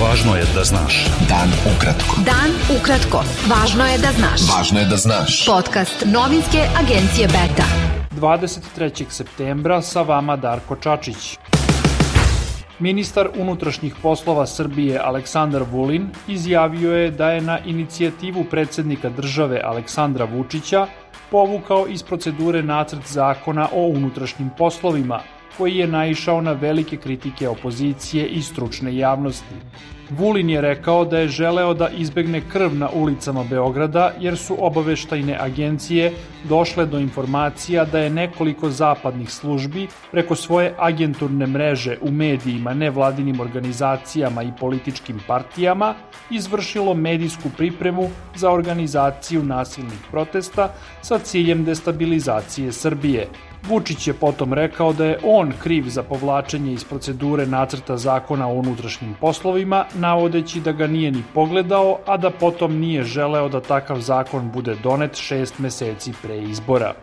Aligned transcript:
Važno 0.00 0.32
je 0.32 0.44
da 0.54 0.62
znaš. 0.64 0.94
Dan 1.28 1.50
ukratko. 1.68 2.22
Dan 2.24 2.54
ukratko. 2.72 3.18
Važno 3.50 3.84
je 3.84 3.98
da 4.00 4.12
znaš. 4.16 4.44
Važno 4.48 4.80
je 4.80 4.86
da 4.88 4.96
znaš. 4.96 5.34
Podcast 5.46 6.06
novinske 6.08 6.62
agencije 6.80 7.26
Beta. 7.28 7.66
23. 8.16 9.04
septembra 9.10 9.82
sa 9.82 10.00
vama 10.02 10.36
Darko 10.40 10.76
Čačić. 10.76 11.36
Ministar 12.78 13.28
unutrašnjih 13.36 13.94
poslova 14.02 14.46
Srbije 14.46 14.98
Aleksandar 15.04 15.66
Vulin 15.70 16.08
izjavio 16.28 16.94
je 16.96 17.10
da 17.10 17.30
je 17.30 17.40
na 17.40 17.58
inicijativu 17.58 18.44
predsednika 18.44 19.10
države 19.10 19.60
Aleksandra 19.64 20.24
Vučića 20.24 20.86
povukao 21.30 21.86
iz 21.88 22.02
procedure 22.02 22.62
nacrt 22.62 23.06
zakona 23.06 23.68
o 23.72 23.82
unutrašnjim 23.86 24.50
poslovima, 24.58 25.20
koji 25.60 25.76
je 25.76 25.86
naišao 25.86 26.40
na 26.40 26.52
velike 26.52 26.96
kritike 26.96 27.48
opozicije 27.48 28.26
i 28.26 28.42
stručne 28.42 28.96
javnosti. 28.96 29.54
Vulin 30.10 30.50
je 30.50 30.60
rekao 30.60 31.04
da 31.04 31.18
je 31.18 31.28
želeo 31.28 31.74
da 31.74 31.88
izbegne 31.88 32.40
krv 32.52 32.74
na 32.74 32.88
ulicama 32.90 33.44
Beograda 33.44 34.12
jer 34.20 34.38
su 34.38 34.56
obaveštajne 34.58 35.36
agencije 35.40 36.12
došle 36.48 36.86
do 36.86 36.98
informacija 36.98 37.84
da 37.84 37.98
je 37.98 38.10
nekoliko 38.10 38.70
zapadnih 38.70 39.30
službi 39.30 39.86
preko 40.10 40.34
svoje 40.34 40.74
agenturne 40.78 41.46
mreže 41.46 41.98
u 42.00 42.10
medijima, 42.10 42.74
nevladinim 42.74 43.40
organizacijama 43.40 44.42
i 44.42 44.56
političkim 44.60 45.20
partijama 45.26 45.94
izvršilo 46.30 46.94
medijsku 46.94 47.50
pripremu 47.56 48.08
za 48.36 48.50
organizaciju 48.50 49.42
nasilnih 49.42 50.00
protesta 50.10 50.72
sa 51.02 51.18
ciljem 51.18 51.64
destabilizacije 51.64 52.72
Srbije. 52.72 53.28
Vučić 53.68 54.06
je 54.06 54.14
potom 54.14 54.52
rekao 54.52 54.92
da 54.92 55.04
je 55.04 55.18
on 55.24 55.52
kriv 55.62 55.84
za 55.88 56.02
povlačenje 56.02 56.72
iz 56.72 56.84
procedure 56.84 57.46
nacrta 57.46 57.96
zakona 57.96 58.48
o 58.48 58.54
unutrašnjim 58.54 59.14
poslovima, 59.20 59.84
navodeći 59.94 60.60
da 60.60 60.72
ga 60.72 60.86
nije 60.86 61.10
ni 61.10 61.22
pogledao, 61.34 61.98
a 62.06 62.16
da 62.16 62.30
potom 62.30 62.78
nije 62.78 63.04
želeo 63.04 63.48
da 63.48 63.60
takav 63.60 64.00
zakon 64.00 64.50
bude 64.50 64.74
donet 64.82 65.16
šest 65.16 65.58
meseci 65.58 66.12
pre 66.22 66.38
izbora. 66.38 66.94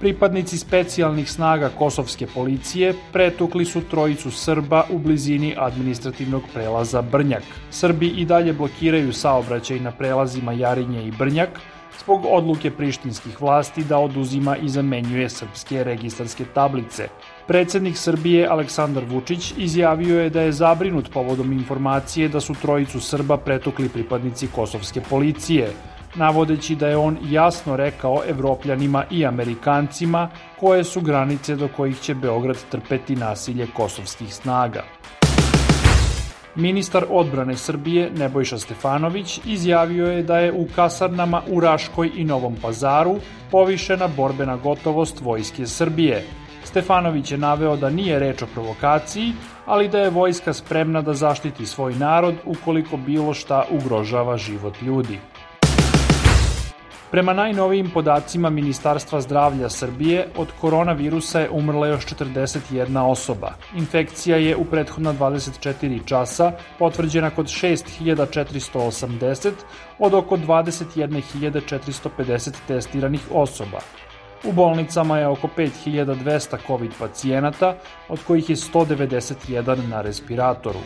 Pripadnici 0.00 0.58
specijalnih 0.58 1.30
snaga 1.30 1.68
kosovske 1.78 2.26
policije 2.26 2.94
pretukli 3.12 3.64
su 3.64 3.80
trojicu 3.80 4.30
Srba 4.30 4.84
u 4.90 4.98
blizini 4.98 5.54
administrativnog 5.58 6.42
prelaza 6.54 7.02
Brnjak. 7.02 7.42
Srbi 7.70 8.06
i 8.06 8.24
dalje 8.24 8.52
blokiraju 8.52 9.12
saobraćaj 9.12 9.80
na 9.80 9.90
prelazima 9.90 10.52
Jarinje 10.52 11.04
i 11.04 11.10
Brnjak, 11.10 11.48
zbog 11.98 12.24
odluke 12.24 12.70
prištinskih 12.70 13.40
vlasti 13.42 13.84
da 13.84 13.98
oduzima 13.98 14.56
i 14.56 14.68
zamenjuje 14.68 15.28
srpske 15.28 15.84
registarske 15.84 16.44
tablice. 16.54 17.08
Predsednik 17.46 17.96
Srbije 17.96 18.46
Aleksandar 18.46 19.04
Vučić 19.04 19.54
izjavio 19.58 20.20
je 20.20 20.30
da 20.30 20.40
je 20.40 20.52
zabrinut 20.52 21.10
povodom 21.12 21.52
informacije 21.52 22.28
da 22.28 22.40
su 22.40 22.54
trojicu 22.54 23.00
Srba 23.00 23.36
pretukli 23.36 23.88
pripadnici 23.88 24.46
kosovske 24.46 25.00
policije, 25.00 25.72
navodeći 26.14 26.76
da 26.76 26.88
je 26.88 26.96
on 26.96 27.18
jasno 27.30 27.76
rekao 27.76 28.22
evropljanima 28.28 29.04
i 29.10 29.26
amerikancima 29.26 30.30
koje 30.60 30.84
su 30.84 31.00
granice 31.00 31.56
do 31.56 31.68
kojih 31.76 32.00
će 32.00 32.14
Beograd 32.14 32.58
trpeti 32.70 33.16
nasilje 33.16 33.66
kosovskih 33.76 34.34
snaga. 34.34 34.84
Ministar 36.60 37.04
odbrane 37.10 37.56
Srbije 37.56 38.10
Nebojša 38.10 38.58
Stefanović 38.58 39.40
izjavio 39.44 40.06
je 40.06 40.22
da 40.22 40.38
je 40.38 40.52
u 40.52 40.66
kasarnama 40.76 41.42
u 41.48 41.60
Raškoj 41.60 42.10
i 42.16 42.24
Novom 42.24 42.56
Pazaru 42.62 43.16
povišena 43.50 44.08
borbena 44.16 44.56
gotovost 44.56 45.20
Vojske 45.20 45.66
Srbije. 45.66 46.24
Stefanović 46.64 47.32
je 47.32 47.38
naveo 47.38 47.76
da 47.76 47.90
nije 47.90 48.18
reč 48.18 48.42
o 48.42 48.46
provokaciji, 48.54 49.32
ali 49.66 49.88
da 49.88 49.98
je 49.98 50.10
vojska 50.10 50.52
spremna 50.52 51.02
da 51.02 51.14
zaštiti 51.14 51.66
svoj 51.66 51.94
narod 51.94 52.34
ukoliko 52.44 52.96
bilo 52.96 53.34
šta 53.34 53.64
ugrožava 53.70 54.36
život 54.36 54.82
ljudi. 54.82 55.18
Prema 57.10 57.32
najnovijim 57.32 57.90
podacima 57.90 58.50
Ministarstva 58.50 59.20
zdravlja 59.20 59.68
Srbije, 59.68 60.26
od 60.36 60.48
koronavirusa 60.60 61.40
je 61.40 61.50
umrla 61.50 61.86
još 61.86 62.06
41 62.06 63.00
osoba. 63.00 63.52
Infekcija 63.76 64.36
je 64.36 64.56
u 64.56 64.64
prethodna 64.64 65.14
24 65.14 66.04
časa 66.04 66.52
potvrđena 66.78 67.30
kod 67.30 67.46
6480 67.46 69.50
od 69.98 70.14
oko 70.14 70.36
21.450 70.36 72.52
testiranih 72.68 73.22
osoba. 73.32 73.78
U 74.44 74.52
bolnicama 74.52 75.18
je 75.18 75.26
oko 75.26 75.48
5200 75.56 76.56
COVID 76.66 76.90
pacijenata, 76.98 77.76
od 78.08 78.18
kojih 78.26 78.50
je 78.50 78.56
191 78.56 79.88
na 79.88 80.02
respiratoru. 80.02 80.78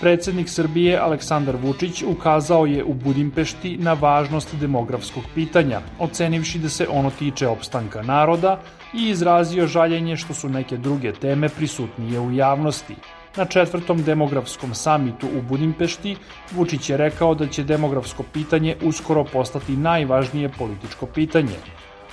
Predsednik 0.00 0.48
Srbije 0.48 0.98
Aleksandar 0.98 1.56
Vučić 1.56 2.02
ukazao 2.02 2.66
je 2.66 2.84
u 2.84 2.94
Budimpešti 2.94 3.76
na 3.78 3.92
važnost 3.92 4.54
demografskog 4.60 5.24
pitanja, 5.34 5.80
ocenivši 5.98 6.58
da 6.58 6.68
se 6.68 6.86
ono 6.90 7.10
tiče 7.10 7.48
opstanka 7.48 8.02
naroda 8.02 8.60
i 8.94 9.08
izrazio 9.08 9.66
žaljenje 9.66 10.16
što 10.16 10.34
su 10.34 10.48
neke 10.48 10.76
druge 10.76 11.12
teme 11.12 11.48
prisutnije 11.48 12.20
u 12.20 12.32
javnosti. 12.32 12.94
Na 13.36 13.44
četvrtom 13.44 14.02
demografskom 14.02 14.74
samitu 14.74 15.26
u 15.38 15.42
Budimpešti 15.42 16.16
Vučić 16.52 16.90
je 16.90 16.96
rekao 16.96 17.34
da 17.34 17.46
će 17.46 17.64
demografsko 17.64 18.22
pitanje 18.22 18.76
uskoro 18.82 19.24
postati 19.24 19.76
najvažnije 19.76 20.48
političko 20.48 21.06
pitanje. 21.06 21.58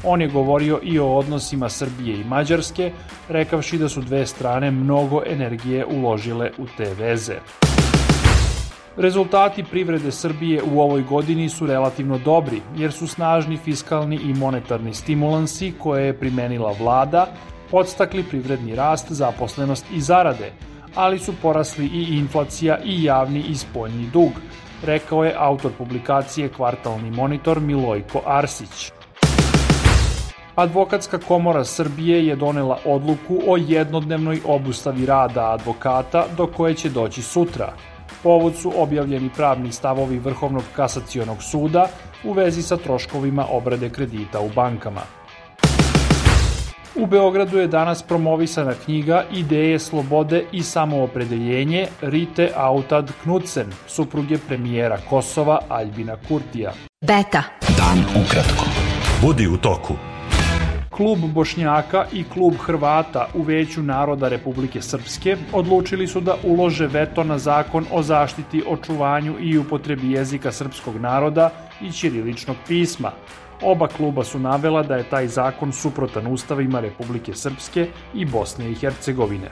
On 0.04 0.22
je 0.22 0.28
govorio 0.28 0.80
i 0.84 1.00
o 1.00 1.08
odnosima 1.08 1.70
Srbije 1.70 2.20
i 2.20 2.24
Mađarske, 2.24 2.92
rekavši 3.30 3.78
da 3.78 3.90
su 3.90 4.02
dve 4.02 4.26
strane 4.26 4.72
mnogo 4.72 5.22
energije 5.26 5.86
uložile 5.86 6.52
u 6.58 6.66
te 6.78 6.94
veze. 7.00 7.40
Rezultati 8.98 9.64
privrede 9.64 10.12
Srbije 10.12 10.62
u 10.74 10.82
ovoj 10.82 11.02
godini 11.02 11.50
su 11.50 11.66
relativno 11.66 12.18
dobri, 12.18 12.62
jer 12.78 12.92
su 12.92 13.08
snažni 13.08 13.58
fiskalni 13.58 14.16
i 14.16 14.34
monetarni 14.34 14.94
stimulansi 14.94 15.74
koje 15.80 16.06
je 16.06 16.20
primenila 16.20 16.76
vlada 16.80 17.28
podstakli 17.72 18.24
privredni 18.24 18.76
rast, 18.76 19.12
zaposlenost 19.12 19.86
i 19.94 20.02
zarade, 20.02 20.52
ali 20.96 21.20
su 21.20 21.34
porasli 21.42 21.86
i 21.86 22.18
inflacija 22.18 22.78
i 22.86 23.04
javni 23.04 23.40
i 23.40 23.56
spoljni 23.56 24.10
dug, 24.14 24.32
rekao 24.86 25.24
je 25.24 25.36
autor 25.38 25.72
publikacije 25.78 26.50
Kvartalni 26.50 27.12
monitor 27.12 27.60
Milojko 27.60 28.22
Arsić. 28.26 28.92
Advokatska 30.56 31.18
komora 31.18 31.64
Srbije 31.64 32.28
je 32.28 32.36
donela 32.36 32.80
odluku 32.86 33.40
o 33.48 33.58
jednodnevnoj 33.58 34.40
obustavi 34.46 35.06
rada 35.06 35.52
advokata 35.52 36.26
do 36.38 36.48
koje 36.48 36.74
će 36.74 36.90
doći 36.90 37.22
sutra. 37.22 37.74
Povod 38.26 38.56
su 38.56 38.72
objavljeni 38.78 39.30
pravni 39.36 39.72
stavovi 39.72 40.20
Vrhovnog 40.20 40.64
kasacionog 40.76 41.44
suda 41.44 41.88
u 42.24 42.34
vezi 42.34 42.62
sa 42.62 42.78
troškovima 42.78 43.46
obrade 43.52 43.90
kredita 43.90 44.40
u 44.40 44.50
bankama. 44.56 45.02
U 46.96 47.06
Beogradu 47.06 47.58
je 47.58 47.68
danas 47.68 48.04
promovisana 48.04 48.74
knjiga 48.86 49.24
Ideje 49.34 49.80
slobode 49.80 50.46
i 50.52 50.64
samoopredeljenje 50.64 51.88
Rite 52.02 52.52
Autad 52.56 53.12
Knudsen, 53.24 53.68
supruge 53.88 54.38
premijera 54.48 54.98
Kosova 55.10 55.60
Aljbina 55.70 56.18
Kurtija. 56.28 56.72
Beta. 57.02 57.44
Dan 57.78 58.24
ukratko. 58.24 58.66
Budi 59.22 59.48
u 59.48 59.58
toku. 59.58 60.15
Klub 60.96 61.20
Bošnjaka 61.34 62.06
i 62.14 62.24
Klub 62.24 62.54
Hrvata 62.66 63.28
u 63.34 63.42
Veću 63.42 63.84
naroda 63.84 64.28
Republike 64.28 64.82
Srpske 64.82 65.38
odlučili 65.54 66.08
su 66.08 66.22
da 66.22 66.36
ulože 66.44 66.88
veto 66.88 67.24
na 67.24 67.38
zakon 67.38 67.86
o 67.92 68.04
zaštiti, 68.04 68.64
očuvanju 68.68 69.36
i 69.40 69.58
upotrebi 69.58 70.12
jezika 70.12 70.52
srpskog 70.52 70.96
naroda 70.96 71.50
i 71.82 71.92
ćiriličnog 71.92 72.58
pisma. 72.68 73.12
Oba 73.62 73.88
kluba 73.88 74.24
su 74.24 74.40
navela 74.40 74.84
da 74.84 74.96
je 74.96 75.10
taj 75.10 75.28
zakon 75.28 75.74
suprotan 75.74 76.28
ustavima 76.28 76.80
Republike 76.80 77.34
Srpske 77.34 77.88
i 78.14 78.26
Bosne 78.26 78.72
i 78.72 78.76
Hercegovine. 78.76 79.50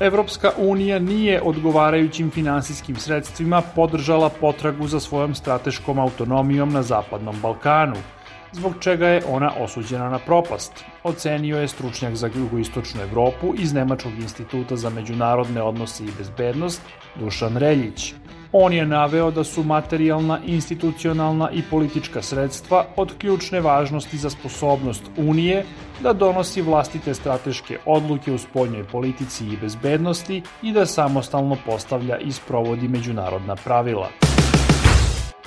Evropska 0.00 0.50
unija 0.58 0.98
nije 0.98 1.42
odgovarajućim 1.42 2.30
finansijskim 2.30 2.96
sredstvima 2.96 3.62
podržala 3.74 4.28
potragu 4.28 4.86
za 4.86 5.00
svojom 5.00 5.34
strateškom 5.34 5.98
autonomijom 5.98 6.72
na 6.72 6.82
Zapadnom 6.82 7.36
Balkanu– 7.42 7.96
zbog 8.52 8.74
čega 8.80 9.08
je 9.08 9.22
ona 9.28 9.52
osuđena 9.58 10.08
na 10.08 10.18
propast, 10.18 10.84
ocenio 11.04 11.60
je 11.60 11.68
stručnjak 11.68 12.14
za 12.14 12.30
jugoistočnu 12.34 13.02
Evropu 13.02 13.54
iz 13.58 13.72
Nemačkog 13.72 14.12
instituta 14.12 14.76
za 14.76 14.90
međunarodne 14.90 15.62
odnose 15.62 16.04
i 16.04 16.12
bezbednost 16.18 16.82
Dušan 17.16 17.56
Reljić. 17.56 18.14
On 18.52 18.72
je 18.72 18.86
naveo 18.86 19.30
da 19.30 19.44
su 19.44 19.62
materijalna, 19.62 20.38
institucionalna 20.46 21.50
i 21.50 21.62
politička 21.70 22.22
sredstva 22.22 22.86
od 22.96 23.12
ključne 23.18 23.60
važnosti 23.60 24.16
za 24.16 24.30
sposobnost 24.30 25.02
Unije 25.16 25.64
da 26.02 26.12
donosi 26.12 26.62
vlastite 26.62 27.14
strateške 27.14 27.78
odluke 27.86 28.32
u 28.32 28.38
spoljnoj 28.38 28.84
politici 28.84 29.46
i 29.46 29.56
bezbednosti 29.56 30.42
i 30.62 30.72
da 30.72 30.86
samostalno 30.86 31.56
postavlja 31.66 32.18
i 32.18 32.32
sprovodi 32.32 32.88
međunarodna 32.88 33.56
pravila. 33.56 34.29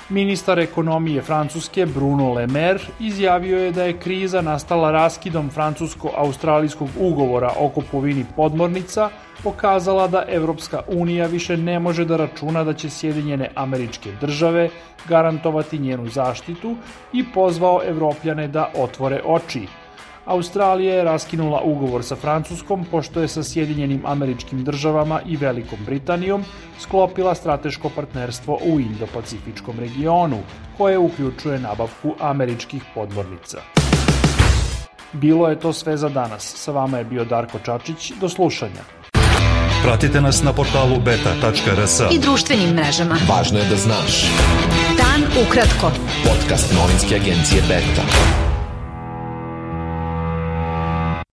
Ministar 0.08 0.58
ekonomije 0.58 1.22
Francuske 1.22 1.86
Bruno 1.86 2.32
Le 2.32 2.46
Maire 2.46 2.78
izjavio 3.00 3.58
je 3.58 3.72
da 3.72 3.84
je 3.84 3.98
kriza 3.98 4.42
nastala 4.42 4.90
raskidom 4.90 5.50
francusko-australijskog 5.50 6.88
ugovora 7.00 7.52
o 7.58 7.68
kupovini 7.68 8.24
podmornica, 8.36 9.10
pokazala 9.42 10.08
da 10.08 10.24
Evropska 10.28 10.82
unija 10.88 11.26
više 11.26 11.56
ne 11.56 11.78
može 11.78 12.04
da 12.04 12.16
računa 12.16 12.64
da 12.64 12.74
će 12.74 12.90
Sjedinjene 12.90 13.50
američke 13.54 14.12
države 14.20 14.68
garantovati 15.08 15.78
njenu 15.78 16.08
zaštitu 16.08 16.76
i 17.12 17.24
pozvao 17.34 17.80
Evropljane 17.86 18.48
da 18.48 18.70
otvore 18.74 19.20
oči. 19.24 19.66
Australija 20.26 20.94
je 20.94 21.04
raskinula 21.04 21.60
ugovor 21.64 22.04
sa 22.04 22.16
Francuskom 22.16 22.84
pošto 22.90 23.20
je 23.20 23.28
sa 23.28 23.42
Sjedinjenim 23.42 24.02
američkim 24.06 24.64
državama 24.64 25.20
i 25.26 25.36
Velikom 25.36 25.78
Britanijom 25.86 26.44
sklopila 26.80 27.34
strateško 27.34 27.90
partnerstvo 27.90 28.58
u 28.64 28.80
Indo-Pacifičkom 28.80 29.78
regionu, 29.78 30.38
koje 30.78 30.98
uključuje 30.98 31.58
nabavku 31.58 32.14
američkih 32.20 32.82
podmornica. 32.94 33.58
Bilo 35.12 35.48
je 35.48 35.60
to 35.60 35.72
sve 35.72 35.96
za 35.96 36.08
danas. 36.08 36.54
Sa 36.56 36.72
vama 36.72 36.98
je 36.98 37.04
bio 37.04 37.24
Darko 37.24 37.58
Čačić. 37.58 38.12
Do 38.20 38.28
slušanja. 38.28 38.82
Pratite 39.82 40.20
nas 40.20 40.42
na 40.42 40.52
portalu 40.52 41.00
beta.rs 41.04 42.00
i 42.12 42.18
društvenim 42.18 42.70
mrežama. 42.74 43.16
Važno 43.28 43.58
je 43.58 43.64
da 43.64 43.76
znaš. 43.76 44.24
Dan 44.96 45.44
ukratko. 45.46 45.90
Podcast 46.24 46.74
novinske 46.74 47.14
agencije 47.14 47.62
Beta. 47.68 48.43